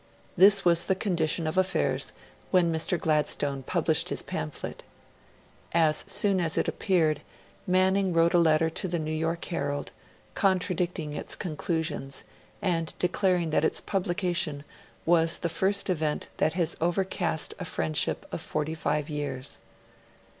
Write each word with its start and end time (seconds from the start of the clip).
This 0.35 0.65
was 0.65 0.85
the 0.85 0.95
condition 0.95 1.45
of 1.45 1.59
affairs 1.59 2.11
when 2.49 2.73
Mr. 2.73 2.99
Gladstone 2.99 3.61
published 3.61 4.09
his 4.09 4.23
pamphlet. 4.23 4.81
As 5.73 6.03
soon 6.07 6.39
as 6.41 6.57
it 6.57 6.67
appeared, 6.67 7.21
Manning 7.67 8.11
wrote 8.11 8.33
a 8.33 8.39
letter 8.39 8.71
to 8.71 8.87
the 8.87 8.97
New 8.97 9.11
York 9.11 9.45
Herald, 9.45 9.91
contradicting 10.33 11.13
its 11.13 11.35
conclusions 11.35 12.23
and 12.63 12.95
declaring 12.97 13.51
that 13.51 13.63
its 13.63 13.79
publication 13.79 14.63
was 15.05 15.37
'the 15.37 15.49
first 15.49 15.87
event 15.87 16.29
that 16.37 16.53
has 16.53 16.75
overcast 16.81 17.53
a 17.59 17.65
friendship 17.65 18.25
of 18.31 18.41
forty 18.41 18.73
five 18.73 19.07
years'. 19.07 19.59